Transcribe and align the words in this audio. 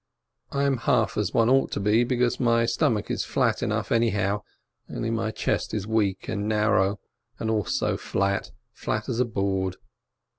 I 0.51 0.63
am 0.63 0.77
half 0.77 1.15
as 1.15 1.31
one 1.31 1.47
ought 1.47 1.69
to 1.73 1.79
be, 1.79 2.03
because 2.03 2.39
my 2.39 2.65
stomach 2.65 3.11
is 3.11 3.23
flat 3.23 3.61
enough 3.61 3.91
anyhow, 3.91 4.41
only 4.89 5.11
my 5.11 5.29
chest 5.29 5.75
is 5.75 5.85
weak 5.85 6.27
and 6.27 6.49
narrow 6.49 6.99
and 7.37 7.51
also 7.51 7.97
flat— 7.97 8.49
flat 8.81 9.09
as 9.09 9.19
a 9.19 9.25
board. 9.25 9.77